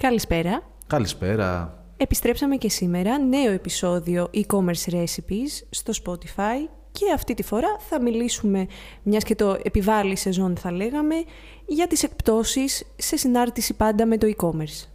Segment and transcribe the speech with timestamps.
[0.00, 0.62] Καλησπέρα.
[0.86, 1.78] Καλησπέρα.
[1.96, 8.66] Επιστρέψαμε και σήμερα νέο επεισόδιο e-commerce recipes στο Spotify και αυτή τη φορά θα μιλήσουμε,
[9.02, 11.14] μιας και το επιβάλλει σεζόν θα λέγαμε,
[11.66, 14.88] για τις εκπτώσεις σε συνάρτηση πάντα με το e-commerce.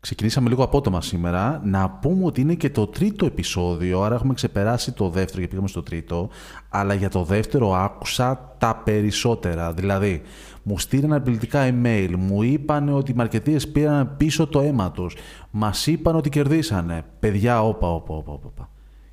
[0.00, 1.60] Ξεκινήσαμε λίγο απότομα σήμερα.
[1.64, 5.68] Να πούμε ότι είναι και το τρίτο επεισόδιο, άρα έχουμε ξεπεράσει το δεύτερο και πήγαμε
[5.68, 6.28] στο τρίτο.
[6.68, 9.72] Αλλά για το δεύτερο άκουσα τα περισσότερα.
[9.72, 10.22] Δηλαδή,
[10.66, 15.16] μου στείλαν απειλητικά email, μου είπαν ότι οι μαρκετίες πήραν πίσω το αίμα τους,
[15.50, 17.04] μας είπαν ότι κερδίσανε.
[17.18, 18.68] Παιδιά, όπα, όπα, όπα, όπα.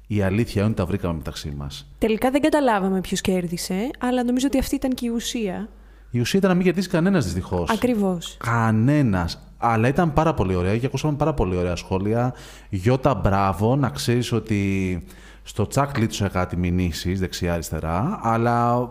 [0.08, 1.92] Η αλήθεια είναι ότι τα βρήκαμε μεταξύ μας.
[1.98, 5.70] Τελικά δεν καταλάβαμε ποιος κέρδισε, αλλά νομίζω ότι αυτή ήταν και η ουσία.
[6.12, 7.70] Η ουσία ήταν να μην κερδίσει κανένας δυστυχώς.
[7.70, 8.38] Ακριβώς.
[8.40, 9.54] Κανένας.
[9.58, 12.34] Αλλά ήταν πάρα πολύ ωραία και ακούσαμε πάρα πολύ ωραία σχόλια.
[12.70, 15.04] Γιώτα, μπράβο, να ξέρεις ότι
[15.44, 18.90] στο τσακ λύτωσα κάτι μηνύσεις δεξιά-αριστερά, αλλά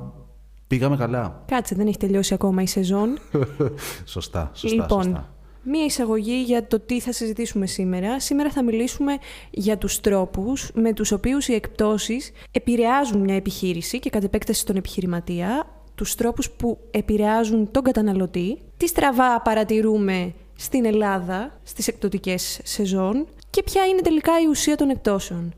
[0.71, 1.43] πήγαμε καλά.
[1.47, 3.19] Κάτσε, δεν έχει τελειώσει ακόμα η σεζόν.
[4.05, 4.83] σωστά, σωστά.
[4.83, 5.35] λοιπόν, σωστά.
[5.63, 8.21] μία εισαγωγή για το τι θα συζητήσουμε σήμερα.
[8.21, 9.17] Σήμερα θα μιλήσουμε
[9.51, 14.77] για τους τρόπους με τους οποίους οι εκπτώσεις επηρεάζουν μια επιχείρηση και κατ' επέκταση τον
[14.77, 23.27] επιχειρηματία, τους τρόπους που επηρεάζουν τον καταναλωτή, τι στραβά παρατηρούμε στην Ελλάδα στις εκπτωτικές σεζόν
[23.51, 25.55] και ποια είναι τελικά η ουσία των εκπτώσεων.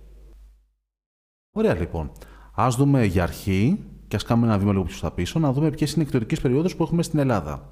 [1.53, 2.13] Ωραία λοιπόν.
[2.61, 3.79] Α δούμε για αρχή
[4.13, 6.41] και ας κάνουμε ένα βήμα λίγο πιο στα πίσω, να δούμε ποιες είναι οι εκπτωτικέ
[6.41, 7.69] περιόδους που έχουμε στην Ελλάδα.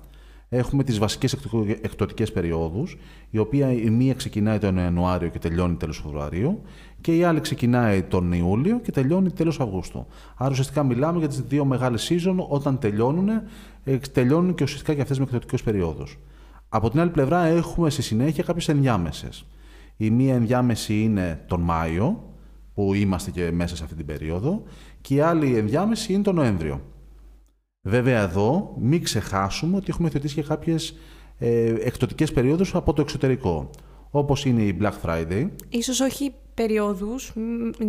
[0.49, 1.33] Έχουμε τις βασικές
[1.81, 2.97] εκπτωτικέ περιόδους,
[3.31, 6.63] η οποία η μία ξεκινάει τον Ιανουάριο και τελειώνει τέλος Φεβρουαρίου,
[7.01, 10.07] και η άλλη ξεκινάει τον Ιούλιο και τελειώνει τέλος Αυγούστου.
[10.37, 13.29] Άρα ουσιαστικά μιλάμε για τις δύο μεγάλες season, όταν τελειώνουν,
[13.85, 16.19] ε, τελειώνουν και ουσιαστικά και αυτές με εκπτωτικέ περιόδους.
[16.69, 19.47] Από την άλλη πλευρά έχουμε στη συνέχεια κάποιες ενδιάμεσες.
[19.97, 22.31] Η μία ενδιάμεση είναι τον Μάιο,
[22.75, 24.63] που είμαστε και μέσα σε αυτή την περίοδο,
[25.01, 26.81] και η άλλη ενδιάμεση είναι τον Νοέμβριο.
[27.83, 30.95] Βέβαια εδώ μην ξεχάσουμε ότι έχουμε θετήσει και κάποιες
[31.39, 33.71] ε, εκπτωτικές περίοδους από το εξωτερικό,
[34.11, 35.49] όπως είναι η Black Friday.
[35.69, 37.41] Ίσως όχι περιόδους, μ,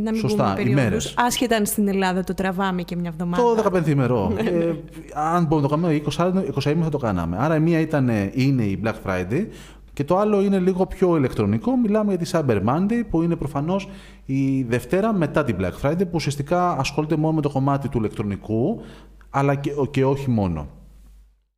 [0.03, 0.81] να μην Σωστά, πούμε περιόδους.
[0.81, 1.13] ημέρες.
[1.17, 3.43] Άσχετα αν στην Ελλάδα το τραβάμε και μια εβδομάδα.
[3.43, 4.33] Το 15 ημερό.
[4.37, 4.73] ε,
[5.13, 7.37] αν μπορούμε να το κάνουμε 20, 20 ημέρα θα το κάναμε.
[7.39, 9.45] Άρα η μία ήταν, είναι η Black Friday
[9.93, 11.77] και το άλλο είναι λίγο πιο ηλεκτρονικό.
[11.77, 13.89] Μιλάμε για τη Cyber Monday που είναι προφανώς
[14.25, 18.81] η Δευτέρα μετά την Black Friday που ουσιαστικά ασχολείται μόνο με το κομμάτι του ηλεκτρονικού
[19.29, 20.67] αλλά και, και όχι μόνο.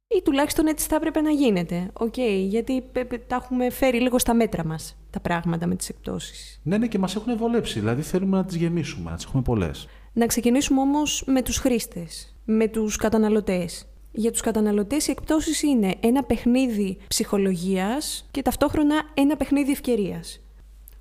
[0.08, 1.90] Ή τουλάχιστον έτσι θα έπρεπε να γίνεται.
[1.94, 2.18] Οκ,
[2.48, 6.60] γιατί πε- πε- τα έχουμε φέρει λίγο στα μέτρα μας τα πράγματα με τις εκπτώσεις.
[6.64, 7.80] Ναι, ναι, και μας έχουν βολέψει.
[7.80, 9.88] Δηλαδή θέλουμε να τις γεμίσουμε, να τις έχουμε πολλές.
[10.14, 13.88] Να ξεκινήσουμε όμως με τους χρήστες, με τους καταναλωτές.
[14.16, 20.42] Για τους καταναλωτές οι εκπτώσεις είναι ένα παιχνίδι ψυχολογίας και ταυτόχρονα ένα παιχνίδι ευκαιρίας.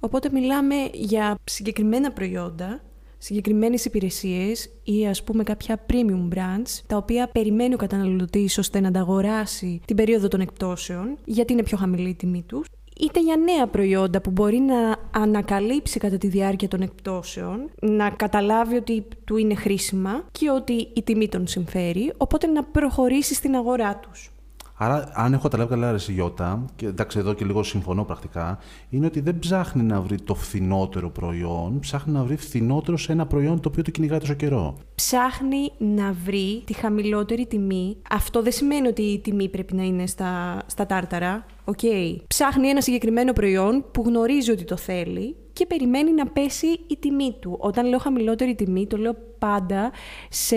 [0.00, 2.82] Οπότε μιλάμε για συγκεκριμένα προϊόντα,
[3.18, 8.90] συγκεκριμένες υπηρεσίες ή ας πούμε κάποια premium brands, τα οποία περιμένει ο καταναλωτής ώστε να
[8.90, 12.66] τα αγοράσει την περίοδο των εκπτώσεων, γιατί είναι πιο χαμηλή η τιμή τους,
[13.00, 18.76] είτε για νέα προϊόντα που μπορεί να ανακαλύψει κατά τη διάρκεια των εκπτώσεων, να καταλάβει
[18.76, 23.96] ότι του είναι χρήσιμα και ότι η τιμή τον συμφέρει, οπότε να προχωρήσει στην αγορά
[23.96, 24.32] τους.
[24.76, 28.58] Άρα, αν έχω καταλάβει καλά, ρε Γιώτα, και εντάξει εδώ και λίγο συμφωνώ πρακτικά,
[28.88, 33.26] είναι ότι δεν ψάχνει να βρει το φθηνότερο προϊόν, ψάχνει να βρει φθηνότερο σε ένα
[33.26, 34.76] προϊόν το οποίο το κυνηγάει τόσο καιρό.
[34.94, 37.96] ψάχνει να βρει τη χαμηλότερη τιμή.
[38.10, 41.44] Αυτό δεν σημαίνει ότι η τιμή πρέπει να είναι στα, στα τάρταρα.
[41.64, 41.80] Οκ.
[42.26, 47.36] Ψάχνει ένα συγκεκριμένο προϊόν που γνωρίζει ότι το θέλει και περιμένει να πέσει η τιμή
[47.40, 47.56] του.
[47.60, 49.90] Όταν λέω χαμηλότερη τιμή, το λέω πάντα
[50.28, 50.56] σε,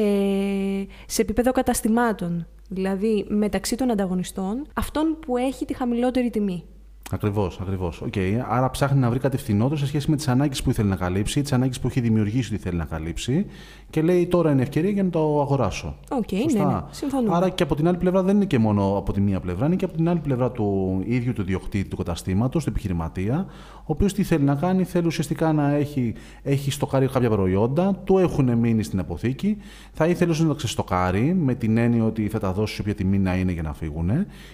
[1.05, 2.47] σε επίπεδο καταστημάτων.
[2.69, 6.63] Δηλαδή, μεταξύ των ανταγωνιστών, αυτόν που έχει τη χαμηλότερη τιμή.
[7.11, 8.03] Ακριβώς, ακριβώς.
[8.11, 8.39] Okay.
[8.49, 11.41] Άρα ψάχνει να βρει κάτι φθηνότερο σε σχέση με τις ανάγκες που ήθελε να καλύψει,
[11.41, 13.45] τις ανάγκες που έχει δημιουργήσει ότι θέλει να καλύψει
[13.89, 15.95] και λέει τώρα είναι ευκαιρία για να το αγοράσω.
[16.09, 16.65] Οκ, ναι, Σωστά.
[16.65, 17.35] ναι, συμφωνούμε.
[17.35, 19.75] Άρα και από την άλλη πλευρά δεν είναι και μόνο από τη μία πλευρά, είναι
[19.75, 23.45] και από την άλλη πλευρά του ίδιου του ιδιοκτήτη του καταστήματος, του επιχειρηματία,
[23.77, 28.17] ο οποίος τι θέλει να κάνει, θέλει ουσιαστικά να έχει, έχει στοκάρει κάποια προϊόντα, του
[28.17, 29.57] έχουν μείνει στην αποθήκη,
[29.93, 32.95] θα ήθελε όσο να τα ξεστοκάρει, με την έννοια ότι θα τα δώσει σε όποια
[32.95, 34.09] τιμή να είναι για να φύγουν,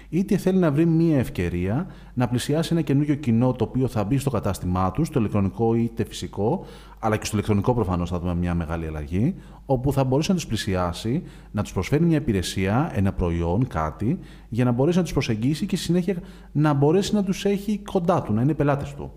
[0.09, 4.17] είτε θέλει να βρει μία ευκαιρία να πλησιάσει ένα καινούργιο κοινό το οποίο θα μπει
[4.17, 6.65] στο κατάστημά τους, στο ηλεκτρονικό είτε φυσικό,
[6.99, 9.35] αλλά και στο ηλεκτρονικό προφανώς θα δούμε μια μεγάλη αλλαγή,
[9.65, 14.65] όπου θα μπορέσει να τους πλησιάσει, να τους προσφέρει μια υπηρεσία, ένα προϊόν, κάτι, για
[14.65, 16.15] να μπορέσει να τους προσεγγίσει και στη συνέχεια
[16.51, 19.11] να μπορέσει να τους έχει κοντά του, να είναι πελάτες του.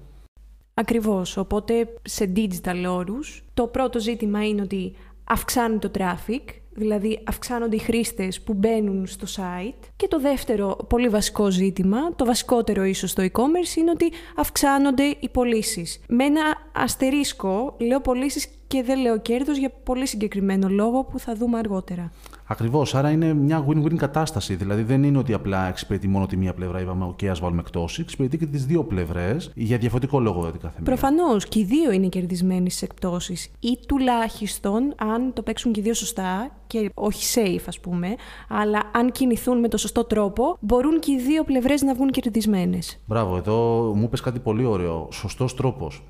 [0.75, 1.37] Ακριβώς.
[1.37, 4.93] Οπότε σε digital όρους, το πρώτο ζήτημα είναι ότι
[5.25, 6.43] αυξάνει το traffic,
[6.75, 9.89] δηλαδή αυξάνονται οι χρήστες που μπαίνουν στο site.
[9.97, 15.29] Και το δεύτερο πολύ βασικό ζήτημα, το βασικότερο ίσως στο e-commerce, είναι ότι αυξάνονται οι
[15.29, 16.01] πωλήσεις.
[16.09, 16.43] Με ένα
[16.75, 22.13] αστερίσκο, λέω πωλήσεις και δεν λέω κέρδος για πολύ συγκεκριμένο λόγο που θα δούμε αργότερα.
[22.47, 22.95] Ακριβώς.
[22.95, 24.55] Άρα είναι μια win-win κατάσταση.
[24.55, 28.01] Δηλαδή δεν είναι ότι απλά εξυπηρετεί μόνο τη μία πλευρά, είπαμε, OK, ας βάλουμε εκτόσει.
[28.01, 30.85] Εξυπηρετεί και τις δύο πλευρές για διαφορετικό λόγο δηλαδή κάθε μία.
[30.85, 33.51] Προφανώς και οι δύο είναι κερδισμένοι στις εκπτώσεις.
[33.61, 38.15] Ή τουλάχιστον αν το παίξουν και οι δύο σωστά και όχι safe, ας πούμε,
[38.49, 43.01] αλλά αν κινηθούν με το σωστό τρόπο, μπορούν και οι δύο πλευρές να βγουν κερδισμένες.
[43.07, 45.09] Μπράβο, εδώ μου είπες κάτι πολύ ωραίο.
[45.13, 46.03] Σωστός τρόπος.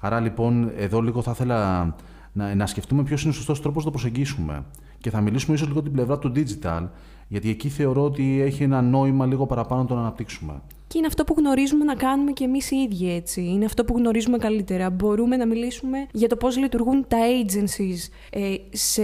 [0.00, 1.82] Άρα λοιπόν, εδώ λίγο θα ήθελα
[2.32, 4.64] να, να σκεφτούμε ποιος είναι ο σωστός τρόπος να το προσεγγίσουμε.
[4.98, 6.88] Και θα μιλήσουμε ίσως λίγο την πλευρά του digital,
[7.28, 10.62] γιατί εκεί θεωρώ ότι έχει ένα νόημα λίγο παραπάνω να το αναπτύξουμε.
[10.86, 13.40] Και είναι αυτό που γνωρίζουμε να κάνουμε και εμείς οι ίδιοι έτσι.
[13.40, 14.90] Είναι αυτό που γνωρίζουμε καλύτερα.
[14.90, 19.02] Μπορούμε να μιλήσουμε για το πώς λειτουργούν τα agencies ε, σε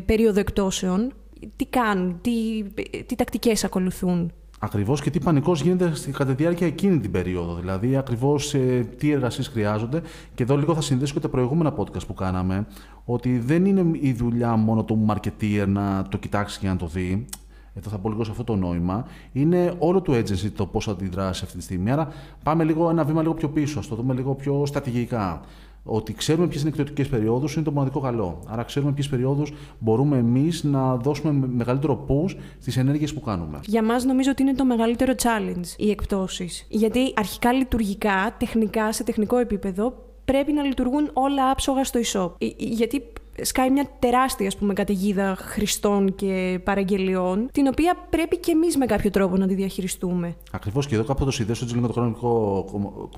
[0.00, 1.12] περίοδο εκτόσεων.
[1.56, 2.62] Τι κάνουν, τι,
[3.06, 4.32] τι τακτικές ακολουθούν.
[4.58, 7.54] Ακριβώς και τι πανικός γίνεται κατά τη διάρκεια εκείνη την περίοδο.
[7.54, 10.02] Δηλαδή, ακριβώς ε, τι εργασίες χρειάζονται.
[10.34, 12.66] Και εδώ λίγο θα συνδέσω και τα προηγούμενα podcast που κάναμε,
[13.04, 17.26] ότι δεν είναι η δουλειά μόνο του marketeer να το κοιτάξει και να το δει.
[17.74, 19.06] Εδώ θα πω λίγο σε αυτό το νόημα.
[19.32, 21.90] Είναι όλο του agency το πώς αντιδράσει αυτή τη στιγμή.
[21.90, 22.08] Άρα,
[22.42, 25.40] πάμε λίγο ένα βήμα λίγο πιο πίσω, ας το δούμε λίγο πιο στρατηγικά
[25.90, 28.42] ότι ξέρουμε ποιες είναι οι εκτιωτικέ περιόδους είναι το μοναδικό καλό.
[28.46, 33.60] Άρα, ξέρουμε ποιες περιόδους μπορούμε εμείς να δώσουμε μεγαλύτερο push στις ενέργειες που κάνουμε.
[33.64, 36.66] Για μας, νομίζω ότι είναι το μεγαλύτερο challenge οι εκπτώσεις.
[36.68, 39.94] Γιατί αρχικά λειτουργικά, τεχνικά, σε τεχνικό επίπεδο,
[40.24, 42.30] πρέπει να λειτουργούν όλα άψογα στο e-shop.
[42.38, 43.02] Ε, γιατί
[43.42, 48.86] σκάει μια τεράστια ας πούμε, καταιγίδα χρηστών και παραγγελιών, την οποία πρέπει και εμείς με
[48.86, 50.36] κάποιο τρόπο να τη διαχειριστούμε.
[50.52, 52.64] Ακριβώς και εδώ κάπου το συνδέσω έτσι λίγο το χρονικό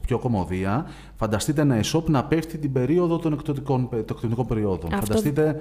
[0.07, 0.87] πιο κομμωδία.
[1.15, 4.93] Φανταστείτε ένα e-shop να πέφτει την περίοδο των εκτοτικών περιόδων.
[4.93, 5.07] Αυτό...
[5.07, 5.61] Φανταστείτε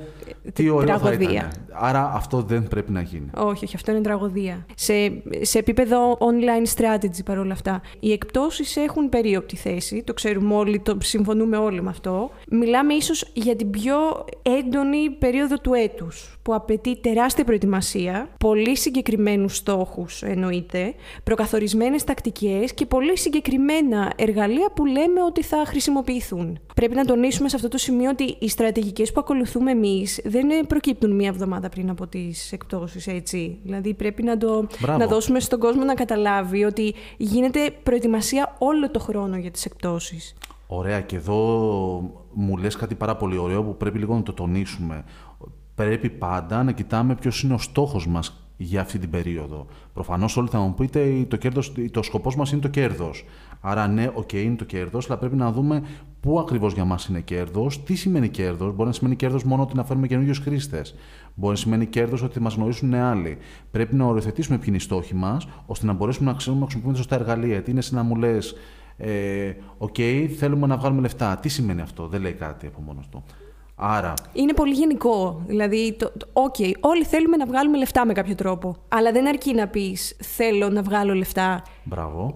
[0.53, 1.27] τι ωραίο τραγωδία.
[1.27, 1.51] θα ήταν.
[1.71, 3.29] Άρα αυτό δεν πρέπει να γίνει.
[3.35, 4.65] Όχι, όχι, αυτό είναι τραγωδία.
[4.75, 4.93] Σε,
[5.41, 10.03] σε επίπεδο online strategy παρόλα αυτά, οι εκπτώσεις έχουν περίοπτη θέση.
[10.03, 12.29] Το ξέρουμε όλοι, το συμφωνούμε όλοι με αυτό.
[12.51, 13.95] Μιλάμε ίσως για την πιο
[14.57, 20.93] έντονη περίοδο του έτους που απαιτεί τεράστια προετοιμασία, πολύ συγκεκριμένους στόχους εννοείται,
[21.23, 26.59] προκαθορισμένες τακτικές και πολύ συγκεκριμένα εργαλεία που λέμε ότι θα χρησιμοποιηθούν.
[26.75, 31.15] Πρέπει να τονίσουμε σε αυτό το σημείο ότι οι στρατηγικές που ακολουθούμε εμείς δεν προκύπτουν
[31.15, 33.59] μία εβδομάδα πριν από τις εκπτώσεις, έτσι.
[33.63, 34.67] Δηλαδή πρέπει να, το,
[34.97, 40.35] να δώσουμε στον κόσμο να καταλάβει ότι γίνεται προετοιμασία όλο το χρόνο για τις εκπτώσεις.
[40.71, 41.37] Ωραία, και εδώ
[42.33, 45.03] μου λες κάτι πάρα πολύ ωραίο που πρέπει λίγο να το τονίσουμε.
[45.75, 49.65] Πρέπει πάντα να κοιτάμε ποιος είναι ο στόχος μας για αυτή την περίοδο.
[49.93, 53.25] Προφανώς όλοι θα μου πείτε το, κέρδος, το σκοπός μας είναι το κέρδος.
[53.61, 55.83] Άρα ναι, ok, okay, είναι το κέρδος, αλλά πρέπει να δούμε
[56.19, 58.75] πού ακριβώς για μας είναι κέρδος, τι σημαίνει κέρδος.
[58.75, 60.95] Μπορεί να σημαίνει κέρδος μόνο ότι να φέρουμε καινούριους χρήστες.
[61.35, 63.37] Μπορεί να σημαίνει κέρδος ότι μας γνωρίσουν άλλοι.
[63.71, 66.97] Πρέπει να οριοθετήσουμε ποιοι είναι οι στόχοι μας, ώστε να μπορέσουμε να ξέρουμε να χρησιμοποιούμε
[66.97, 67.61] σωστά εργαλεία.
[67.61, 68.55] Τι είναι σαν να μου λες,
[68.99, 69.95] ε, Οκ,
[70.37, 71.37] θέλουμε να βγάλουμε λεφτά.
[71.41, 73.23] Τι σημαίνει αυτό, δεν λέει κάτι από μόνος του.
[73.81, 74.13] Άρα.
[74.33, 75.41] Είναι πολύ γενικό.
[75.47, 75.97] Δηλαδή,
[76.33, 78.75] ok, okay, όλοι θέλουμε να βγάλουμε λεφτά με κάποιο τρόπο.
[78.87, 81.63] Αλλά δεν αρκεί να πεις Θέλω να βγάλω λεφτά.
[81.83, 82.35] Μπράβο.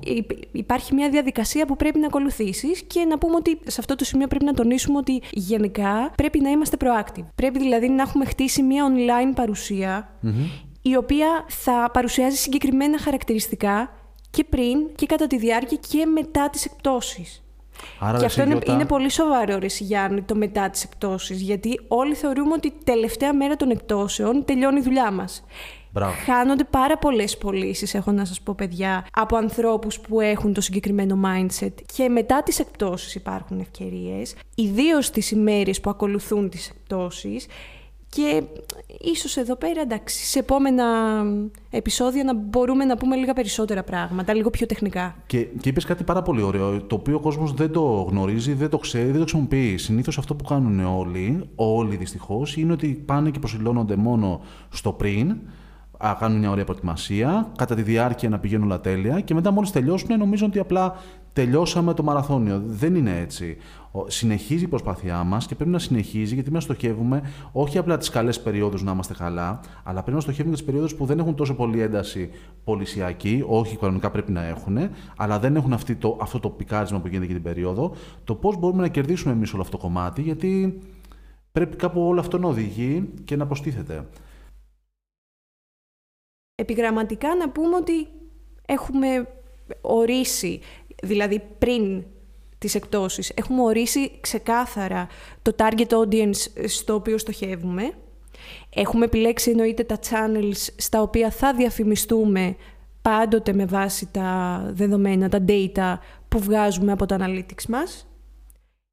[0.51, 4.27] υπάρχει μια διαδικασία που πρέπει να ακολουθήσεις και να πούμε ότι σε αυτό το σημείο
[4.27, 7.25] πρέπει να τονίσουμε ότι γενικά πρέπει να είμαστε proactive.
[7.35, 10.09] Πρέπει δηλαδή να έχουμε χτίσει μια online παρουσία
[10.81, 13.89] η οποία θα παρουσιάζει συγκεκριμένα χαρακτηριστικά
[14.33, 17.43] και πριν και κατά τη διάρκεια και μετά τις εκπτώσεις.
[17.99, 22.13] Άρα, και αυτό είναι, είναι, πολύ σοβαρό, ρε Γιάννη, το μετά τις εκπτώσεις, γιατί όλοι
[22.13, 25.43] θεωρούμε ότι τελευταία μέρα των εκπτώσεων τελειώνει η δουλειά μας.
[25.91, 26.13] Μπράβο.
[26.25, 31.19] Χάνονται πάρα πολλές πωλήσεις, έχω να σας πω, παιδιά, από ανθρώπους που έχουν το συγκεκριμένο
[31.25, 31.73] mindset.
[31.95, 37.47] Και μετά τις εκπτώσεις υπάρχουν ευκαιρίες, ιδίως τις ημέρες που ακολουθούν τις εκπτώσεις.
[38.13, 38.43] Και
[39.01, 40.85] ίσως εδώ πέρα, εντάξει, σε επόμενα
[41.69, 45.15] επεισόδια να μπορούμε να πούμε λίγα περισσότερα πράγματα, λίγο πιο τεχνικά.
[45.25, 48.69] Και, και είπες κάτι πάρα πολύ ωραίο, το οποίο ο κόσμος δεν το γνωρίζει, δεν
[48.69, 49.77] το ξέρει, δεν το χρησιμοποιεί.
[49.77, 55.37] Συνήθως αυτό που κάνουν όλοι, όλοι δυστυχώς, είναι ότι πάνε και προσιλώνονται μόνο στο πριν,
[55.97, 59.71] α, κάνουν μια ωραία προετοιμασία, κατά τη διάρκεια να πηγαίνουν όλα τέλεια και μετά μόλις
[59.71, 60.95] τελειώσουν νομίζουν ότι απλά
[61.33, 62.61] τελειώσαμε το μαραθώνιο.
[62.65, 63.57] Δεν είναι έτσι.
[64.07, 67.21] Συνεχίζει η προσπάθειά μας και πρέπει να συνεχίζει γιατί να στοχεύουμε
[67.51, 71.05] όχι απλά τις καλές περιόδους να είμαστε καλά, αλλά πρέπει να στοχεύουμε τις περιόδους που
[71.05, 72.29] δεν έχουν τόσο πολύ ένταση
[72.63, 74.77] πολυσιακή, όχι κανονικά πρέπει να έχουν,
[75.17, 77.95] αλλά δεν έχουν αυτή το, αυτό το πικάρισμα που γίνεται για την περίοδο.
[78.23, 80.79] Το πώς μπορούμε να κερδίσουμε εμείς όλο αυτό το κομμάτι, γιατί
[81.51, 84.07] πρέπει κάπου όλο αυτό να οδηγεί και να προστίθεται.
[86.55, 88.07] Επιγραμματικά να πούμε ότι
[88.65, 89.27] έχουμε
[89.81, 90.59] ορίσει,
[91.03, 92.03] δηλαδή πριν
[92.63, 95.07] τις εκπτώσεις, έχουμε ορίσει ξεκάθαρα
[95.41, 97.91] το target audience στο οποίο στοχεύουμε.
[98.69, 102.55] Έχουμε επιλέξει εννοείται τα channels στα οποία θα διαφημιστούμε
[103.01, 108.07] πάντοτε με βάση τα δεδομένα, τα data που βγάζουμε από τα analytics μας.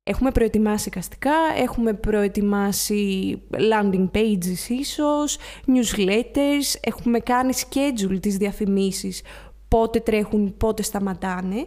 [0.02, 9.22] Έχουμε προετοιμάσει εικαστικά, έχουμε προετοιμάσει landing pages ίσως, newsletters, έχουμε κάνει schedule τις διαφημίσεις,
[9.68, 11.66] πότε τρέχουν, πότε σταματάνε.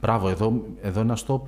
[0.00, 1.40] Μπράβο, εδώ, εδώ ένα stop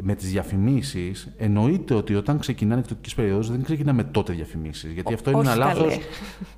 [0.00, 4.92] με τις διαφημίσεις, εννοείται ότι όταν ξεκινάνε εκδοτικέ περιόδους δεν ξεκινάμε τότε διαφημίσεις.
[4.92, 5.98] Γιατί αυτό είναι ένα λάθος.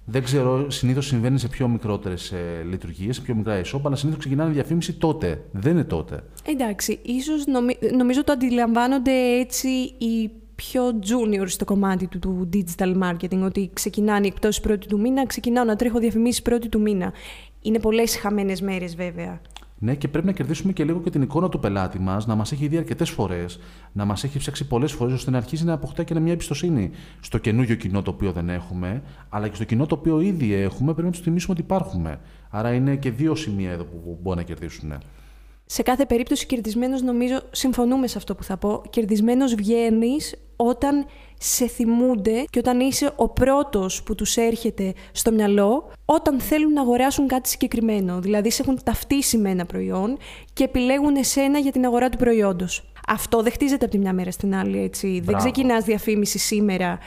[0.04, 2.33] Δεν ξέρω, συνήθως συμβαίνει σε πιο μικρότερες
[2.68, 5.45] λειτουργίες, σε πιο μικρά e-shop, αλλά συνήθως ξεκινάνε διαφήμιση τότε.
[5.52, 6.23] Δεν είναι τότε.
[6.47, 7.78] Εντάξει, ίσως νομι...
[7.97, 9.68] νομίζω το αντιλαμβάνονται έτσι
[9.99, 15.00] οι πιο junior στο κομμάτι του, του digital marketing, ότι ξεκινάνε οι εκπτώσει πρώτη του
[15.00, 17.12] μήνα, ξεκινάω να τρέχω διαφημίσεις πρώτη του μήνα.
[17.62, 19.40] Είναι πολλές χαμένες μέρες βέβαια.
[19.78, 22.52] Ναι, και πρέπει να κερδίσουμε και λίγο και την εικόνα του πελάτη μας, να μας
[22.52, 23.59] έχει δει αρκετές φορές,
[23.92, 26.90] να μας έχει ψάξει πολλές φορές, ώστε να αρχίσει να αποκτά και μια εμπιστοσύνη
[27.21, 30.92] στο καινούριο κοινό το οποίο δεν έχουμε, αλλά και στο κοινό το οποίο ήδη έχουμε,
[30.92, 32.21] πρέπει να τους θυμίσουμε ότι υπάρχουμε.
[32.50, 34.92] Άρα είναι και δύο σημεία εδώ που μπορούν να κερδίσουν.
[35.66, 41.07] Σε κάθε περίπτωση κερδισμένος νομίζω, συμφωνούμε σε αυτό που θα πω, κερδισμένος βγαίνεις όταν
[41.39, 46.81] σε θυμούνται και όταν είσαι ο πρώτος που τους έρχεται στο μυαλό όταν θέλουν να
[46.81, 48.21] αγοράσουν κάτι συγκεκριμένο.
[48.21, 50.19] Δηλαδή σε έχουν ταυτίσει με ένα προϊόν
[50.53, 52.91] και επιλέγουν εσένα για την αγορά του προϊόντος.
[53.09, 55.21] Αυτό δεν χτίζεται από τη μια μέρα στην άλλη, έτσι.
[55.25, 56.99] Δεν ξεκινάς διαφήμιση σήμερα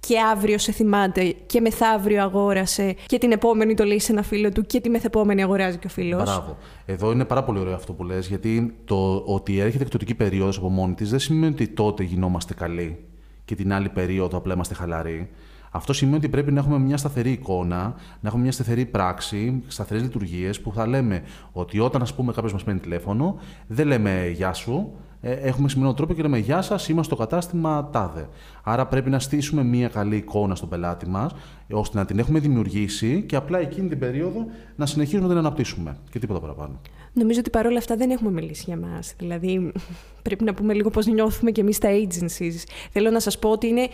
[0.00, 4.52] και αύριο σε θυμάται και μεθαύριο αγόρασε και την επόμενη το λέει σε ένα φίλο
[4.52, 6.22] του και τη μεθεπόμενη αγοράζει και ο φίλος.
[6.22, 6.56] Μπράβο.
[6.86, 10.68] Εδώ είναι πάρα πολύ ωραίο αυτό που λες, γιατί το ότι έρχεται εκτοτική περίοδος από
[10.68, 12.98] μόνη της δεν σημαίνει ότι τότε γινόμαστε καλοί
[13.44, 15.30] και την άλλη περίοδο απλά είμαστε χαλαροί.
[15.70, 20.02] Αυτό σημαίνει ότι πρέπει να έχουμε μια σταθερή εικόνα, να έχουμε μια σταθερή πράξη, σταθερές
[20.02, 24.52] λειτουργίες που θα λέμε ότι όταν ας πούμε κάποιος μας παίρνει τηλέφωνο, δεν λέμε Γεια
[24.52, 28.28] σου, ε, έχουμε σημερινό τρόπο και λέμε Γεια σας, είμαστε στο κατάστημα Τάδε.
[28.62, 31.32] Άρα πρέπει να στήσουμε μια καλή εικόνα στον πελάτη μας,
[31.70, 34.46] ώστε να την έχουμε δημιουργήσει και απλά εκείνη την περίοδο
[34.76, 36.80] να συνεχίσουμε να την αναπτύσσουμε και τίποτα παραπάνω.
[37.12, 39.14] Νομίζω ότι παρόλα αυτά δεν έχουμε μιλήσει για μας.
[39.18, 39.72] Δηλαδή,
[40.22, 42.54] πρέπει να πούμε λίγο πώς νιώθουμε κι εμείς τα agencies.
[42.90, 43.88] Θέλω να σας πω ότι είναι,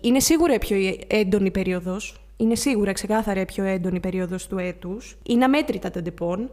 [0.00, 2.20] είναι σίγουρα η πιο έντονη περίοδος.
[2.36, 5.16] Είναι σίγουρα ξεκάθαρα η πιο έντονη περίοδος του έτους.
[5.22, 6.50] Είναι αμέτρητα τα ντεπών.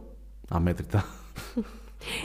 [0.50, 1.06] Αμέτρητα.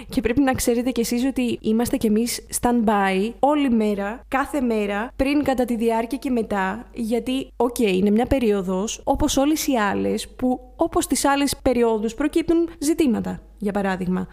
[0.09, 5.13] Και πρέπει να ξέρετε κι εσείς ότι είμαστε κι εμείς stand-by όλη μέρα, κάθε μέρα,
[5.17, 10.29] πριν, κατά τη διάρκεια και μετά, γιατί, οκ, είναι μια περίοδος, όπως όλες οι άλλες,
[10.29, 14.29] που όπως τις άλλες περιόδους προκύπτουν ζητήματα, για παράδειγμα.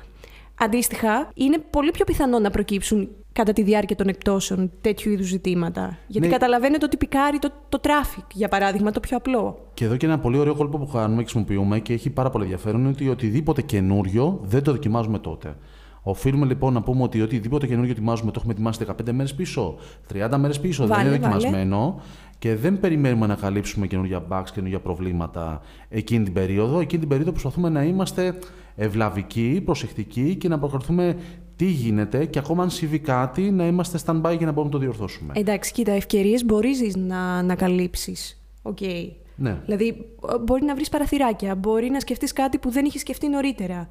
[0.59, 5.97] Αντίστοιχα, είναι πολύ πιο πιθανό να προκύψουν κατά τη διάρκεια των εκπτώσεων τέτοιου είδους ζητήματα.
[6.07, 6.33] Γιατί ναι.
[6.33, 9.57] καταλαβαίνετε ότι πικάρει το, το traffic, για παράδειγμα, το πιο απλό.
[9.73, 12.43] Και εδώ και ένα πολύ ωραίο κόλπο που κάνουμε και χρησιμοποιούμε και έχει πάρα πολύ
[12.43, 15.55] ενδιαφέρον είναι ότι οτιδήποτε καινούριο δεν το δοκιμάζουμε τότε.
[16.01, 19.75] Οφείλουμε λοιπόν να πούμε ότι οτιδήποτε καινούριο ετοιμάζουμε το έχουμε ετοιμάσει 15 μέρες πίσω,
[20.13, 22.01] 30 μέρες πίσω, δεν είναι δοκιμασμένο
[22.39, 26.79] και δεν περιμένουμε να καλύψουμε καινούργια bugs, καινούργια προβλήματα εκείνη την περίοδο.
[26.79, 28.35] Εκείνη την περίοδο προσπαθούμε να είμαστε
[28.75, 31.15] ευλαβικοί, προσεκτικοί και να προκριθούμε
[31.55, 34.77] τι γίνεται και ακόμα αν συμβεί κάτι να είμαστε stand-by για να μπορούμε να το
[34.77, 35.33] διορθώσουμε.
[35.35, 38.41] Εντάξει, κοίτα, ευκαιρίες μπορείς να ανακαλύψεις.
[38.61, 38.77] Ok.
[38.81, 39.09] Okay.
[39.35, 39.61] Ναι.
[39.65, 40.05] Δηλαδή,
[40.41, 43.87] μπορεί να βρεις παραθυράκια, μπορεί να σκεφτείς κάτι που δεν είχες σκεφτεί νωρίτερα.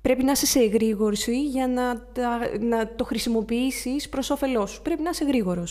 [0.00, 1.92] Πρέπει να είσαι σε εγρήγορση για να,
[2.60, 4.82] να το χρησιμοποιήσεις προς όφελός σου.
[4.82, 5.64] Πρέπει να είσαι γρήγορο.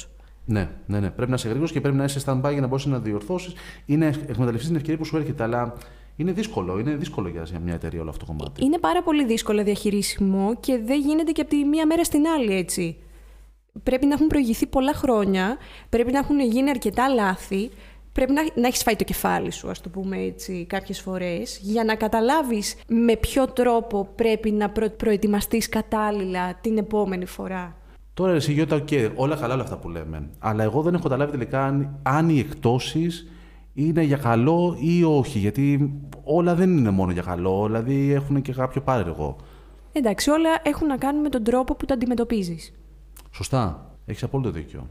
[0.45, 1.09] Ναι, ναι, ναι.
[1.09, 3.53] Πρέπει να είσαι γρήγορο και πρέπει να είσαι stand-by για να μπορέσει να διορθώσεις
[3.85, 5.43] ή να εκμεταλλευτείς την ευκαιρία που σου έρχεται.
[5.43, 5.73] Αλλά
[6.15, 8.65] είναι δύσκολο, είναι δύσκολο για μια εταιρεία όλο αυτό το κομμάτι.
[8.65, 12.53] Είναι πάρα πολύ δύσκολο διαχειρίσιμο και δεν γίνεται και από τη μία μέρα στην άλλη
[12.55, 12.97] έτσι.
[13.83, 15.57] Πρέπει να έχουν προηγηθεί πολλά χρόνια,
[15.89, 17.69] πρέπει να έχουν γίνει αρκετά λάθη,
[18.11, 21.83] πρέπει να, να έχεις φάει το κεφάλι σου, ας το πούμε έτσι, κάποιες φορές, για
[21.83, 27.75] να καταλάβεις με ποιο τρόπο πρέπει να προ, προετοιμαστείς κατάλληλα την επόμενη φορά.
[28.13, 30.29] Τώρα, εσύ Γιώτα, okay, όλα καλά όλα αυτά που λέμε.
[30.39, 33.27] Αλλά εγώ δεν έχω καταλάβει τελικά αν, αν οι εκτόσεις
[33.73, 35.39] είναι για καλό ή όχι.
[35.39, 39.35] Γιατί όλα δεν είναι μόνο για καλό, δηλαδή έχουν και κάποιο πάρεργο.
[39.91, 42.73] Εντάξει, όλα έχουν να κάνουν με τον τρόπο που τα αντιμετωπίζεις.
[43.31, 43.87] Σωστά.
[44.05, 44.89] Έχεις απόλυτο δίκιο.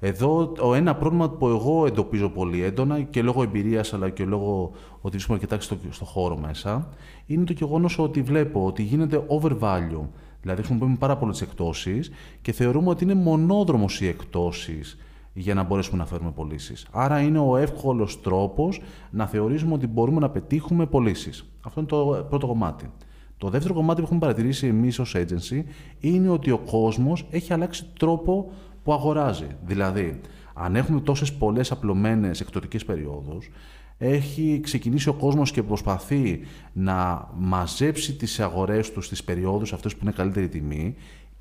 [0.00, 4.72] Εδώ το ένα πρόβλημα που εγώ εντοπίζω πολύ έντονα και λόγω εμπειρίας αλλά και λόγω
[5.00, 6.88] ότι βρίσκομαι αρκετά στο, στο χώρο μέσα
[7.26, 10.06] είναι το γεγονός ότι βλέπω ότι γίνεται overvalue.
[10.40, 12.10] Δηλαδή, χρησιμοποιούμε πάρα πολλές εκτόσεις
[12.42, 14.98] και θεωρούμε ότι είναι μονόδρομος οι εκτόσεις
[15.34, 16.86] για να μπορέσουμε να φέρουμε πωλήσεις.
[16.90, 21.44] Άρα είναι ο εύκολος τρόπος να θεωρήσουμε ότι μπορούμε να πετύχουμε πωλήσεις.
[21.60, 22.90] Αυτό είναι το πρώτο κομμάτι.
[23.38, 25.62] Το δεύτερο κομμάτι που έχουμε παρατηρήσει εμείς ως agency
[26.00, 29.46] είναι ότι ο κόσμος έχει αλλάξει τρόπο που αγοράζει.
[29.64, 30.20] Δηλαδή,
[30.54, 33.50] αν έχουμε τόσες πολλές απλωμένες εκτοτικέ περιόδους,
[33.98, 36.40] έχει ξεκινήσει ο κόσμος και προσπαθεί
[36.72, 40.94] να μαζέψει τις αγορές του στις περιόδους αυτές που είναι καλύτερη τιμή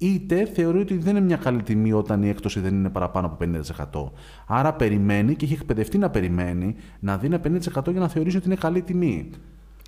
[0.03, 3.45] είτε θεωρεί ότι δεν είναι μια καλή τιμή όταν η έκπτωση δεν είναι παραπάνω από
[4.05, 4.11] 50%.
[4.47, 8.55] Άρα περιμένει και έχει εκπαιδευτεί να περιμένει να δίνει 50% για να θεωρήσει ότι είναι
[8.55, 9.29] καλή τιμή.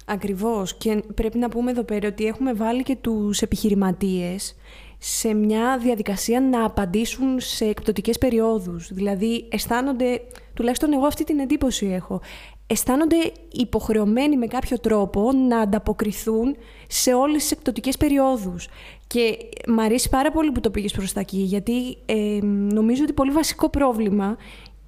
[0.06, 0.76] Ακριβώς.
[0.76, 4.56] Και πρέπει να πούμε εδώ πέρα ότι έχουμε βάλει και τους επιχειρηματίες
[4.98, 8.94] σε μια διαδικασία να απαντήσουν σε εκπτωτικές περιόδους.
[8.94, 10.22] Δηλαδή αισθάνονται,
[10.54, 12.22] τουλάχιστον εγώ αυτή την εντύπωση έχω,
[12.68, 13.16] αισθάνονται
[13.52, 16.56] υποχρεωμένοι με κάποιο τρόπο να ανταποκριθούν
[16.88, 18.68] σε όλες τις εκπτωτικές περιόδους.
[19.08, 19.38] Και
[19.68, 23.32] μ' αρέσει πάρα πολύ που το πήγες προς τα εκεί, γιατί ε, νομίζω ότι πολύ
[23.32, 24.38] βασικό πρόβλημα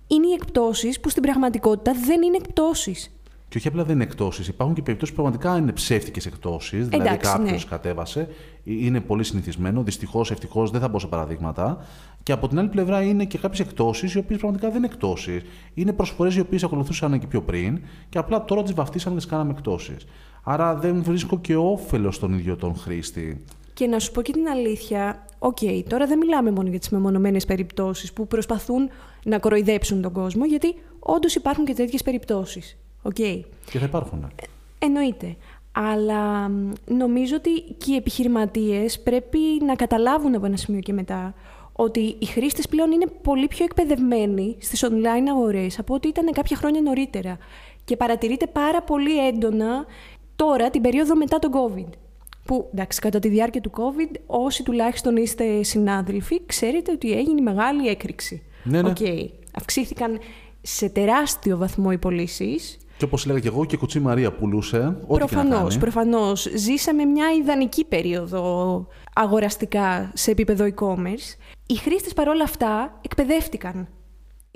[0.08, 3.12] είναι οι εκπτώσεις που στην πραγματικότητα δεν είναι εκπτώσεις.
[3.50, 4.50] Και όχι απλά δεν είναι εκτόσει.
[4.50, 6.78] Υπάρχουν και περιπτώσεις που πραγματικά είναι ψεύτικες εκτόσει.
[6.78, 7.58] Δηλαδή κάποιο ναι.
[7.70, 8.26] κατέβασε, ε,
[8.64, 9.84] είναι πολύ συνηθισμένο.
[9.84, 11.86] Δυστυχώς, ευτυχώς δεν θα μπω σε παραδείγματα.
[12.24, 15.42] Και από την άλλη πλευρά είναι και κάποιες εκτόσει οι οποίες πραγματικά δεν είναι εκτόσει.
[15.74, 19.28] Είναι προσφορές οι οποίες ακολουθούσαν και πιο πριν και απλά τώρα τις βαφτίσαν και τις
[19.28, 19.96] κάναμε εκπτώσεις.
[20.50, 23.44] Άρα δεν βρίσκω και όφελος στον ίδιο τον χρήστη.
[23.74, 26.90] Και να σου πω και την αλήθεια, ok, okay, τώρα δεν μιλάμε μόνο για τις
[26.90, 28.90] μεμονωμένες περιπτώσεις που προσπαθούν
[29.24, 32.78] να κοροϊδέψουν τον κόσμο, γιατί όντως υπάρχουν και τέτοιες περιπτώσεις.
[33.04, 33.42] Okay.
[33.72, 34.28] Και θα υπάρχουν.
[34.80, 35.36] Εννοείται.
[35.72, 36.52] Αλλά
[36.86, 41.34] νομίζω ότι και οι επιχειρηματίες πρέπει να καταλάβουν από ένα σημείο και μετά
[41.74, 46.58] ότι οι χρήστες πλέον είναι πολύ πιο εκπαιδευμένοι στις online αγορές από ό,τι ήταν κάποια
[46.58, 47.38] χρόνια νωρίτερα.
[47.84, 49.86] Και παρατηρείται πάρα πολύ έντονα
[50.38, 51.90] τώρα την περίοδο μετά τον COVID.
[52.46, 57.88] Που, εντάξει, κατά τη διάρκεια του COVID, όσοι τουλάχιστον είστε συνάδελφοι, ξέρετε ότι έγινε μεγάλη
[57.88, 58.44] έκρηξη.
[58.64, 58.94] Ναι, ναι.
[58.96, 59.30] Okay.
[59.54, 60.20] Αυξήθηκαν
[60.62, 64.98] σε τεράστιο βαθμό οι πωλήσεις και όπως έλεγα και εγώ, και Κουτσή Μαρία πουλούσε.
[65.08, 66.48] Προφανώς, προφανώς.
[66.56, 71.38] Ζήσαμε μια ιδανική περίοδο αγοραστικά σε επίπεδο e-commerce.
[71.66, 73.88] Οι χρήστες παρόλα αυτά εκπαιδεύτηκαν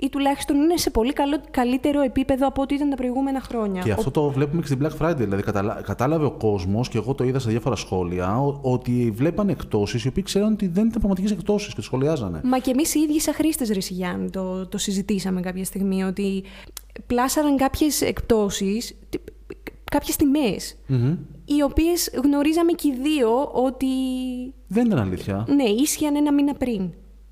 [0.02, 3.82] ή τουλάχιστον είναι σε πολύ καλό, καλύτερο επίπεδο από ό,τι ήταν τα προηγούμενα χρόνια.
[3.82, 5.16] Και αυτό το βλέπουμε και στην Black Friday.
[5.16, 5.42] Δηλαδή,
[5.82, 10.22] κατάλαβε ο κόσμος, και εγώ το είδα σε διάφορα σχόλια, ότι βλέπανε εκτόσει οι οποίοι
[10.22, 12.40] ξέραν ότι δεν ήταν πραγματικές εκτόσει και το σχολιάζανε.
[12.44, 16.44] Μα και εμείς οι ίδιοι, σαν χρήστες, Ρεσιγιάννη, το, το συζητήσαμε κάποια στιγμή, ότι
[17.06, 18.98] πλάσαραν κάποιες εκπτώσεις,
[19.90, 20.16] κάποιες
[21.44, 23.86] οι οποίες γνωρίζαμε και οι δύο ότι.
[24.66, 25.46] Δεν ήταν αλήθεια.
[25.48, 26.90] Ναι, ίσχυαν ένα μήνα πριν.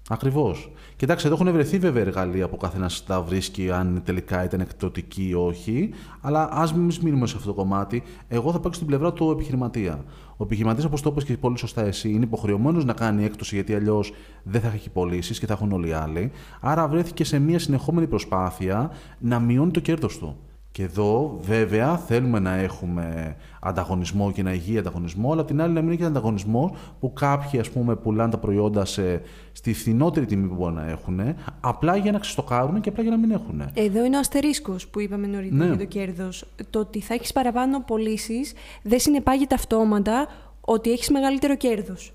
[0.08, 0.72] Ακριβώς.
[1.00, 5.34] Κοιτάξτε, εδώ έχουν βρεθεί βέβαια εργαλεία που καθένας τα βρίσκει αν τελικά ήταν εκπτωτική ή
[5.34, 5.90] όχι.
[6.20, 8.02] Αλλά ας μην μείνουμε σε αυτό το κομμάτι.
[8.28, 10.04] Εγώ θα πάω στην πλευρά του επιχειρηματία.
[10.36, 13.74] Ο επιχειρηματίας, όπως το είπες και πολύ σωστά εσύ, είναι υποχρεωμένος να κάνει έκπτωση γιατί
[13.74, 16.30] αλλιώς δεν θα έχει πωλήσεις και θα έχουν όλοι οι άλλοι.
[16.60, 20.36] Άρα βρέθηκε σε μια συνεχόμενη προσπάθεια να μειώνει το κέρδος του.
[20.72, 25.82] Και εδώ βέβαια θέλουμε να έχουμε ανταγωνισμό και να υγιεί ανταγωνισμό, αλλά την άλλη να
[25.82, 29.20] μην έχει ανταγωνισμό που κάποιοι ας πούμε πουλάνε τα προϊόντα σε,
[29.52, 31.20] στη φθηνότερη τιμή που μπορεί να έχουν,
[31.60, 33.62] απλά για να ξεστοκάρουν και απλά για να μην έχουν.
[33.74, 35.66] Εδώ είναι ο αστερίσκος που είπαμε νωρίτερα ναι.
[35.66, 36.44] για το κέρδος.
[36.70, 38.52] Το ότι θα έχεις παραπάνω πωλήσεις
[38.82, 40.26] δεν συνεπάγεται αυτόματα
[40.60, 42.12] ότι έχεις μεγαλύτερο κέρδος.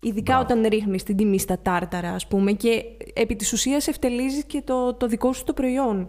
[0.00, 0.60] Ειδικά Μπράβο.
[0.60, 2.82] όταν ρίχνεις την τιμή στα τάρταρα, ας πούμε, και
[3.14, 6.08] επί της ουσίας ευτελίζεις και το, το δικό σου το προϊόν.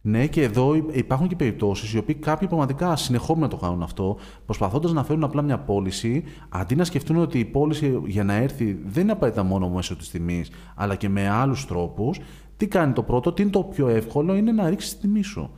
[0.00, 4.92] Ναι, και εδώ υπάρχουν και περιπτώσεις οι οποίοι κάποιοι πραγματικά συνεχόμενα το κάνουν αυτό, προσπαθώντας
[4.92, 9.02] να φέρουν απλά μια πώληση, αντί να σκεφτούν ότι η πώληση για να έρθει δεν
[9.02, 12.20] είναι απαραίτητα μόνο μέσω της τιμής, αλλά και με άλλους τρόπους.
[12.56, 15.50] Τι κάνει το πρώτο, τι είναι το πιο εύκολο, είναι να ρίξεις τη τιμή σου.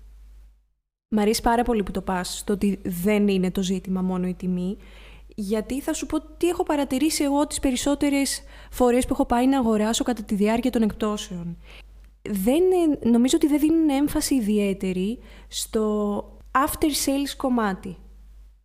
[1.15, 4.35] Μ' αρέσει πάρα πολύ που το πας στο ότι δεν είναι το ζήτημα μόνο η
[4.35, 4.77] τιμή.
[5.35, 9.59] Γιατί θα σου πω τι έχω παρατηρήσει εγώ τις περισσότερες φορές που έχω πάει να
[9.59, 11.57] αγοράσω κατά τη διάρκεια των εκπτώσεων
[12.23, 12.63] δεν,
[13.13, 16.23] νομίζω ότι δεν δίνουν έμφαση ιδιαίτερη στο
[16.67, 17.97] after sales κομμάτι,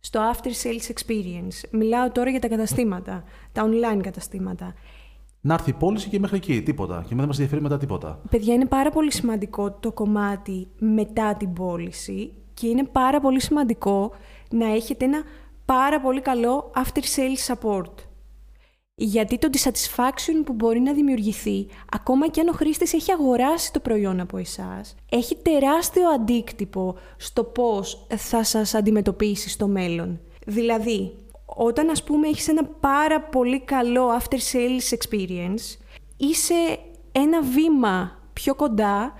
[0.00, 1.68] στο after sales experience.
[1.70, 4.74] Μιλάω τώρα για τα καταστήματα, τα online καταστήματα.
[5.40, 7.04] Να έρθει η πώληση και μέχρι εκεί, τίποτα.
[7.08, 8.20] Και δεν μας ενδιαφέρει μετά τίποτα.
[8.30, 14.10] Παιδιά, είναι πάρα πολύ σημαντικό το κομμάτι μετά την πώληση και είναι πάρα πολύ σημαντικό
[14.50, 15.22] να έχετε ένα
[15.64, 17.92] πάρα πολύ καλό after sales support.
[18.98, 23.80] Γιατί το dissatisfaction που μπορεί να δημιουργηθεί, ακόμα και αν ο χρήστης έχει αγοράσει το
[23.80, 30.20] προϊόν από εσάς, έχει τεράστιο αντίκτυπο στο πώς θα σας αντιμετωπίσει στο μέλλον.
[30.46, 31.14] Δηλαδή,
[31.46, 35.78] όταν ας πούμε έχεις ένα πάρα πολύ καλό after sales experience,
[36.16, 36.78] είσαι
[37.12, 39.14] ένα βήμα πιο κοντά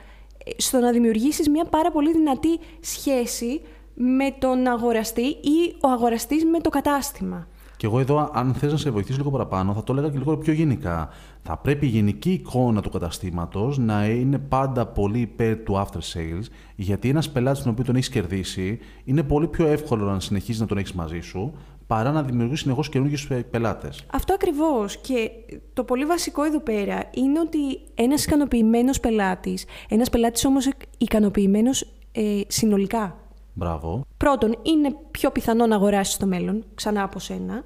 [0.45, 3.61] ε, στο να δημιουργήσεις μια πάρα πολύ δυνατή σχέση
[3.95, 7.49] με τον αγοραστή ή ο αγοραστής με το κατάστημα.
[7.77, 10.37] Και εγώ εδώ, αν θες να σε βοηθήσω λίγο παραπάνω, θα το έλεγα και λίγο
[10.37, 11.09] πιο γενικά.
[11.43, 16.45] Θα πρέπει η γενική εικόνα του καταστήματος να είναι πάντα πολύ υπέρ του after sales,
[16.77, 20.67] γιατί ένας πελάτης τον οποίο τον έχεις κερδίσει είναι πολύ πιο εύκολο να συνεχίζει να
[20.67, 21.53] τον έχεις μαζί σου,
[21.87, 24.07] παρά να δημιουργείς συνεχώς καινούργιους πελάτες.
[24.13, 24.97] Αυτό ακριβώς.
[24.97, 25.31] Και
[25.73, 27.59] το πολύ βασικό εδώ πέρα είναι ότι
[27.95, 33.17] ένας ικανοποιημένος πελάτης, ένας πελάτης όμως ικανοποιημένος ε, συνολικά,
[33.59, 34.05] Μπράβο.
[34.17, 37.65] Πρώτον, είναι πιο πιθανό να αγοράσεις το μέλλον, ξανά από σένα.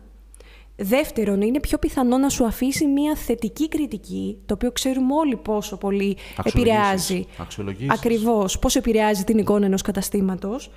[0.77, 5.77] Δεύτερον, είναι πιο πιθανό να σου αφήσει μια θετική κριτική, το οποίο ξέρουμε όλοι πόσο
[5.77, 7.27] πολύ επηρεάζει.
[7.39, 7.91] Αξιολογήσεις.
[7.91, 10.71] Ακριβώς, πόσο επηρεάζει την εικόνα ενός καταστήματος.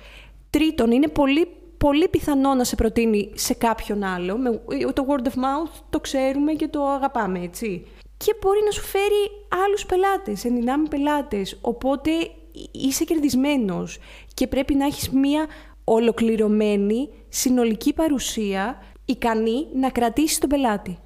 [0.50, 1.48] Τρίτον, είναι πολύ
[1.78, 4.38] πολύ πιθανό να σε προτείνει σε κάποιον άλλο.
[4.38, 7.86] Με το word of mouth το ξέρουμε και το αγαπάμε, έτσι.
[8.16, 9.30] Και μπορεί να σου φέρει
[9.66, 11.58] άλλους πελάτες, ενδυνάμει πελάτες.
[11.60, 12.10] Οπότε
[12.70, 13.98] είσαι κερδισμένος
[14.34, 15.46] και πρέπει να έχεις μία
[15.84, 20.98] ολοκληρωμένη συνολική παρουσία ικανή να κρατήσεις τον πελάτη.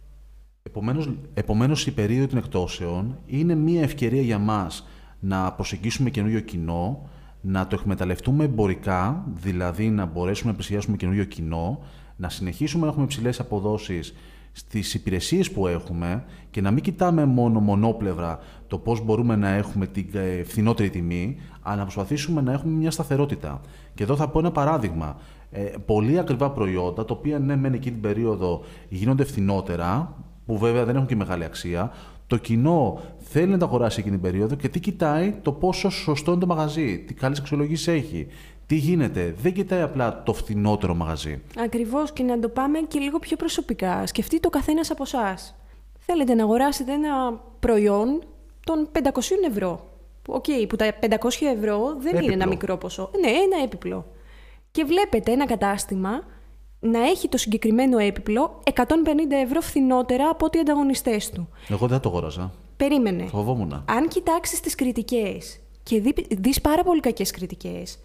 [0.62, 4.86] Επομένως, επομένως η περίοδο των εκτόσεων είναι μία ευκαιρία για μας
[5.20, 7.08] να προσεγγίσουμε καινούριο κοινό,
[7.40, 11.78] να το εκμεταλλευτούμε εμπορικά, δηλαδή να μπορέσουμε να πλησιάσουμε καινούριο κοινό,
[12.16, 14.14] να συνεχίσουμε να έχουμε υψηλές αποδόσεις
[14.58, 19.86] στις υπηρεσίες που έχουμε και να μην κοιτάμε μόνο μονόπλευρα το πώς μπορούμε να έχουμε
[19.86, 23.60] την ε, φθηνότερη τιμή, αλλά να προσπαθήσουμε να έχουμε μια σταθερότητα.
[23.94, 25.16] Και εδώ θα πω ένα παράδειγμα.
[25.50, 30.14] Ε, πολύ ακριβά προϊόντα, τα οποία ναι, μεν εκείνη την περίοδο γίνονται φθηνότερα,
[30.46, 31.90] που βέβαια δεν έχουν και μεγάλη αξία,
[32.26, 36.30] το κοινό θέλει να τα αγοράσει εκείνη την περίοδο και τι κοιτάει το πόσο σωστό
[36.30, 38.26] είναι το μαγαζί, τι καλές αξιολογήσεις έχει,
[38.66, 39.34] τι γίνεται.
[39.42, 41.42] Δεν κοιτάει απλά το φθηνότερο μαγαζί.
[41.58, 44.06] Ακριβώς και να το πάμε και λίγο πιο προσωπικά.
[44.06, 45.54] Σκεφτείτε το καθένας από εσάς.
[45.98, 48.22] Θέλετε να αγοράσετε ένα προϊόν
[48.64, 48.98] των 500
[49.50, 49.88] ευρώ.
[50.26, 51.08] Ok, okay, που τα 500
[51.56, 53.10] ευρώ δεν είναι ένα μικρό ποσό.
[53.20, 54.06] Ναι, ένα έπιπλο.
[54.70, 56.10] Και βλέπετε ένα κατάστημα
[56.80, 58.84] να έχει το συγκεκριμένο έπιπλο 150
[59.44, 61.48] ευρώ φθηνότερα από ό,τι οι ανταγωνιστές του.
[61.68, 62.52] Εγώ δεν το αγόραζα.
[62.78, 63.26] Περίμενε.
[63.26, 63.84] Φοβόμουν.
[63.88, 67.98] Αν κοιτάξεις τις κριτικές και δει δεις πάρα πολύ κακές κριτικές,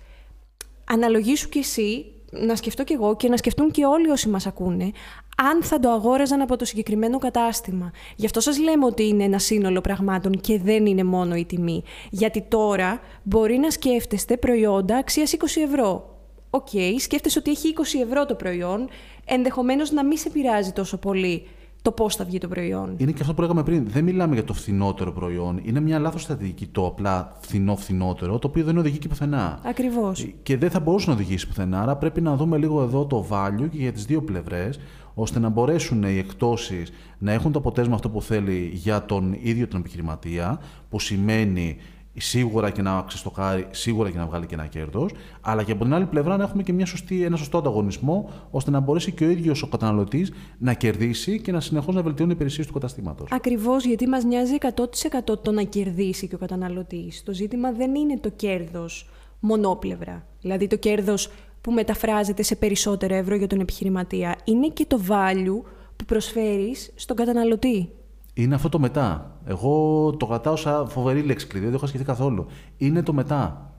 [0.84, 4.92] αναλογήσου κι εσύ, να σκεφτώ κι εγώ και να σκεφτούν και όλοι όσοι μας ακούνε,
[5.38, 7.92] αν θα το αγόραζαν από το συγκεκριμένο κατάστημα.
[8.16, 11.84] Γι' αυτό σας λέμε ότι είναι ένα σύνολο πραγμάτων και δεν είναι μόνο η τιμή.
[12.10, 16.18] Γιατί τώρα μπορεί να σκέφτεστε προϊόντα αξίας 20 ευρώ.
[16.50, 18.90] Ok, okay, σκέφτεσαι ότι έχει 20 ευρώ το προϊόν,
[19.26, 21.48] ενδεχομένως να μην σε πειράζει τόσο πολύ
[21.84, 22.94] το πώς θα βγει το προϊόν.
[22.98, 23.88] Είναι και αυτό που λέγαμε πριν.
[23.88, 25.60] Δεν μιλάμε για το φθηνότερο προϊόν.
[25.64, 29.60] Είναι μια λάθος στρατηγική το απλά φθηνό-φθηνότερο, το οποίο δεν οδηγεί και πουθενά.
[29.64, 30.34] Ακριβώς.
[30.44, 31.82] Και δεν θα μπορούσε να οδηγήσει πουθενά.
[31.82, 34.80] Άρα πρέπει να δούμε λίγο εδώ το value και για τις δύο πλευρές,
[35.14, 36.84] ώστε να μπορέσουν οι εκπτώσεις
[37.18, 41.78] να έχουν το αποτέλεσμα αυτό που θέλει για τον ίδιο τον επιχειρηματία, που σημαίνει
[42.20, 45.94] σίγουρα και να ξεστοκάρει, σίγουρα και να βγάλει και ένα κέρδος, αλλά και από την
[45.94, 49.30] άλλη πλευρά να έχουμε και μια σωστή, ένα σωστό ανταγωνισμό, ώστε να μπορέσει και ο
[49.30, 53.28] ίδιος ο καταναλωτής να κερδίσει και να συνεχώς να βελτιώνει οι υπηρεσίες του καταστήματος.
[53.32, 57.24] Ακριβώς, γιατί μας νοιάζει 100% το να κερδίσει και ο καταναλωτής.
[57.24, 60.26] Το ζήτημα δεν είναι το κέρδος μονόπλευρα.
[60.42, 61.30] Δηλαδή το κέρδος
[61.62, 64.36] που μεταφράζεται σε περισσότερο ευρώ για τον επιχειρηματία.
[64.44, 65.62] Είναι και το value
[65.96, 67.90] που προσφέρεις στον καταναλωτή
[68.34, 69.38] είναι αυτό το μετά.
[69.46, 72.46] Εγώ το κρατάω σαν φοβερή λέξη κλειδί, δεν το έχω σκεφτεί καθόλου.
[72.78, 73.72] Είναι το μετά.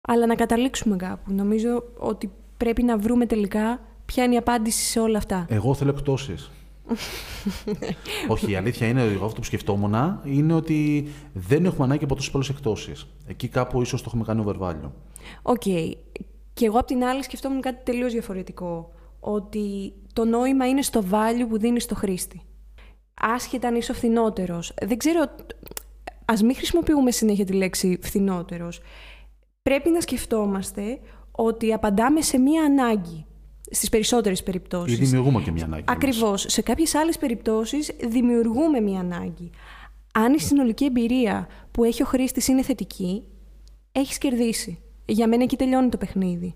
[0.00, 1.32] Αλλά να καταλήξουμε κάπου.
[1.32, 5.46] Νομίζω ότι πρέπει να βρούμε τελικά ποια είναι η απάντηση σε όλα αυτά.
[5.48, 6.34] Εγώ θέλω εκπτώσεις.
[8.28, 12.30] Όχι, η αλήθεια είναι ότι αυτό που σκεφτόμουν είναι ότι δεν έχουμε ανάγκη από τόσες
[12.30, 12.92] πολλές εκπτώσεις.
[13.26, 14.90] Εκεί κάπου ίσως το έχουμε κάνει overvalue.
[15.42, 15.62] OK.
[15.64, 15.92] Okay.
[16.52, 18.92] Και εγώ απ' την άλλη σκεφτόμουν κάτι τελείως διαφορετικό.
[19.20, 22.42] Ότι το νόημα είναι στο value που δίνεις στο χρήστη
[23.20, 24.74] άσχετα αν είσαι ο φθηνότερος.
[24.82, 25.24] Δεν ξέρω,
[26.24, 28.80] ας μην χρησιμοποιούμε συνέχεια τη λέξη φθηνότερος.
[29.62, 30.98] Πρέπει να σκεφτόμαστε
[31.30, 33.26] ότι απαντάμε σε μία ανάγκη
[33.70, 34.98] στις περισσότερες περιπτώσεις.
[34.98, 35.84] Ή δημιουργούμε και μία ανάγκη.
[35.86, 36.44] Ακριβώς.
[36.48, 39.50] Σε κάποιες άλλες περιπτώσεις δημιουργούμε μία ανάγκη.
[40.14, 43.22] Αν η συνολική εμπειρία που έχει ο χρήστης είναι θετική,
[43.92, 44.82] έχεις κερδίσει.
[45.04, 46.54] Για μένα εκεί τελειώνει το παιχνίδι.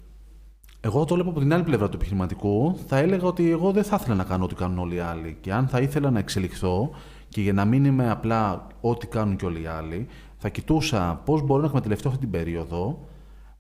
[0.85, 2.77] Εγώ το βλέπω από την άλλη πλευρά του επιχειρηματικού.
[2.87, 5.37] Θα έλεγα ότι εγώ δεν θα ήθελα να κάνω ό,τι κάνουν όλοι οι άλλοι.
[5.41, 6.91] Και αν θα ήθελα να εξελιχθώ
[7.29, 11.43] και για να μην είμαι απλά ό,τι κάνουν και όλοι οι άλλοι, θα κοιτούσα πώς
[11.43, 12.99] μπορώ να εκμεταλλευτώ αυτή την περίοδο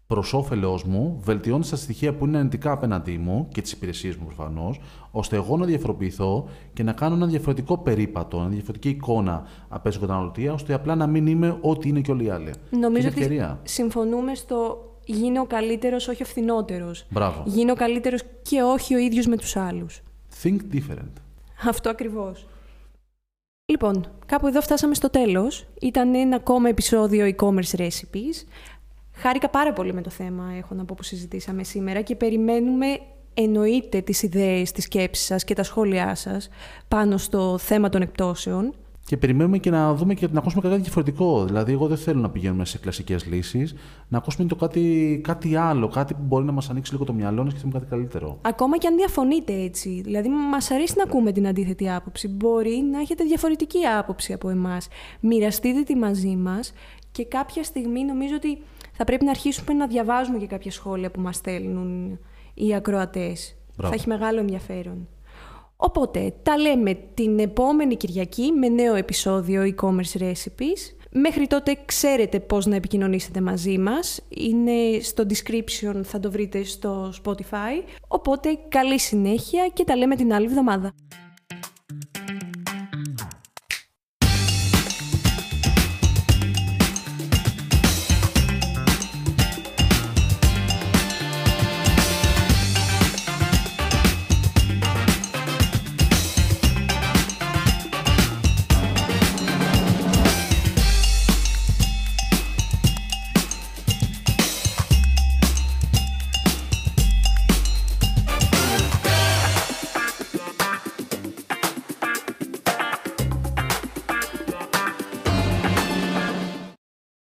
[0.06, 4.26] προς όφελός μου, βελτιώνοντας τα στοιχεία που είναι αρνητικά απέναντί μου και τις υπηρεσίες μου
[4.26, 4.80] προφανώς,
[5.10, 10.00] ώστε εγώ να διαφοροποιηθώ και να κάνω ένα διαφορετικό περίπατο, μια διαφορετική εικόνα απέναντι στον
[10.00, 12.52] καταναλωτή, ώστε απλά να μην είμαι ό,τι είναι και όλοι οι άλλοι.
[12.70, 17.06] Νομίζω ότι συμφωνούμε στο γίνω ο καλύτερος, όχι ο φθηνότερος.
[17.10, 17.42] Μπράβο.
[17.46, 20.02] Γίνω ο καλύτερος και όχι ο ίδιος με τους άλλους.
[20.42, 21.12] Think different.
[21.66, 22.46] Αυτό ακριβώς.
[23.64, 25.66] Λοιπόν, κάπου εδώ φτάσαμε στο τέλος.
[25.80, 28.46] Ήταν ένα ακόμα επεισόδιο e-commerce recipes.
[29.14, 32.86] Χάρηκα πάρα πολύ με το θέμα, έχω να πω, που συζητήσαμε σήμερα και περιμένουμε
[33.34, 36.48] εννοείται τις ιδέες, τις σκέψεις σας και τα σχόλιά σας
[36.88, 41.44] πάνω στο θέμα των εκπτώσεων και περιμένουμε και να δούμε και να ακούσουμε κάτι διαφορετικό.
[41.44, 43.74] Δηλαδή, εγώ δεν θέλω να πηγαίνουμε σε κλασικές λύσεις,
[44.08, 47.44] να ακούσουμε το κάτι, κάτι άλλο, κάτι που μπορεί να μας ανοίξει λίγο το μυαλό,
[47.44, 48.38] να σκεφτούμε κάτι καλύτερο.
[48.42, 50.00] Ακόμα και αν διαφωνείτε έτσι.
[50.04, 52.28] Δηλαδή, μας αρέσει να ακούμε την αντίθετη άποψη.
[52.28, 54.88] Μπορεί να έχετε διαφορετική άποψη από εμάς.
[55.20, 56.72] Μοιραστείτε τη μαζί μας
[57.10, 58.58] και κάποια στιγμή νομίζω ότι
[58.92, 62.18] θα πρέπει να αρχίσουμε να διαβάζουμε και κάποια σχόλια που μας στέλνουν
[62.54, 63.56] οι ακροατές.
[63.82, 65.08] Θα έχει μεγάλο ενδιαφέρον.
[65.84, 70.94] Οπότε, τα λέμε την επόμενη Κυριακή με νέο επεισόδιο e-commerce recipes.
[71.10, 74.20] Μέχρι τότε ξέρετε πώς να επικοινωνήσετε μαζί μας.
[74.28, 77.82] Είναι στο description, θα το βρείτε στο Spotify.
[78.08, 80.92] Οπότε καλή συνέχεια και τα λέμε την άλλη εβδομάδα.